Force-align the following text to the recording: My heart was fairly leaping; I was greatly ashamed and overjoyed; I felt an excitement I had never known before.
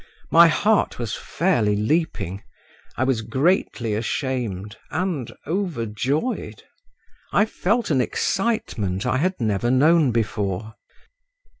My 0.31 0.47
heart 0.47 0.97
was 0.97 1.13
fairly 1.13 1.75
leaping; 1.75 2.41
I 2.97 3.03
was 3.03 3.21
greatly 3.21 3.93
ashamed 3.93 4.75
and 4.89 5.31
overjoyed; 5.45 6.63
I 7.31 7.45
felt 7.45 7.91
an 7.91 8.01
excitement 8.01 9.05
I 9.05 9.17
had 9.17 9.39
never 9.39 9.69
known 9.69 10.09
before. 10.11 10.73